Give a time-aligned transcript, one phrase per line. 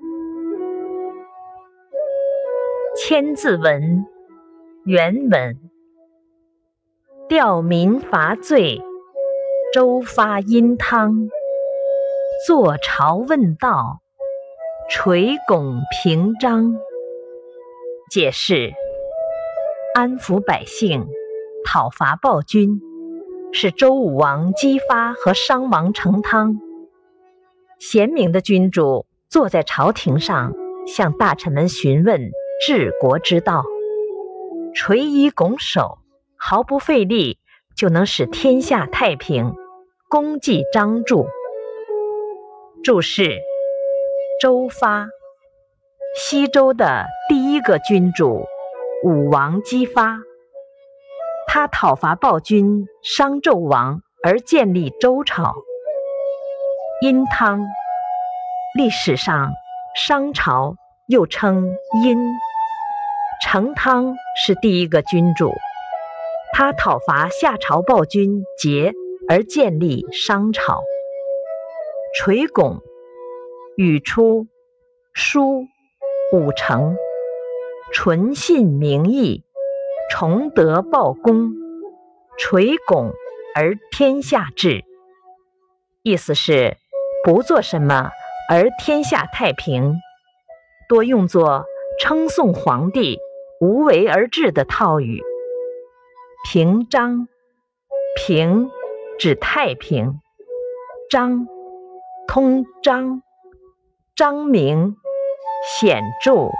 [2.96, 3.82] 《千字文》
[4.84, 5.58] 原文：
[7.28, 8.80] 吊民伐罪，
[9.72, 11.28] 周发殷汤。
[12.46, 14.00] 坐朝问道，
[14.88, 16.78] 垂拱平章。
[18.10, 18.72] 解释：
[19.94, 21.06] 安抚百姓，
[21.64, 22.80] 讨伐暴君，
[23.52, 26.60] 是周武王姬发和商王成汤。
[27.80, 30.54] 贤明的君主坐在朝廷上，
[30.86, 32.30] 向大臣们询问。
[32.66, 33.62] 治国之道，
[34.74, 35.98] 垂衣拱手，
[36.36, 37.38] 毫不费力
[37.76, 39.54] 就能使天下太平，
[40.08, 41.26] 功绩彰著。
[42.82, 43.38] 注释：
[44.40, 45.06] 周发，
[46.16, 48.44] 西周的第一个君主，
[49.04, 50.18] 武王姬发。
[51.46, 55.54] 他讨伐暴君商纣王而建立周朝。
[57.00, 57.64] 殷汤，
[58.76, 59.52] 历史上
[59.96, 62.18] 商朝又称殷。
[63.42, 65.52] 成汤是第一个君主，
[66.52, 68.92] 他讨伐夏朝暴君桀
[69.28, 70.82] 而建立商朝。
[72.18, 72.80] 垂拱，
[73.76, 74.48] 语出
[75.14, 75.64] 书
[76.32, 76.96] 武成，
[77.92, 79.44] 纯信明义，
[80.10, 81.52] 崇德报功，
[82.38, 83.12] 垂拱
[83.54, 84.84] 而天下治。
[86.02, 86.76] 意思是
[87.24, 88.10] 不做什么
[88.48, 90.00] 而天下太平，
[90.88, 91.64] 多用作
[92.00, 93.18] 称颂皇帝。
[93.60, 95.20] 无为而治的套语，
[96.48, 97.26] 平章，
[98.14, 98.70] 平
[99.18, 100.20] 指太平，
[101.10, 101.48] 章
[102.28, 103.20] 通章，
[104.14, 104.94] 章明
[105.80, 106.52] 显著。